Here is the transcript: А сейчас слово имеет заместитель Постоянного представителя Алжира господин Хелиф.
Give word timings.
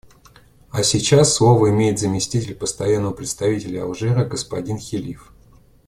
А 0.71 0.81
сейчас 0.81 1.31
слово 1.31 1.69
имеет 1.69 1.99
заместитель 1.99 2.55
Постоянного 2.55 3.13
представителя 3.13 3.83
Алжира 3.83 4.25
господин 4.25 4.79
Хелиф. 4.79 5.31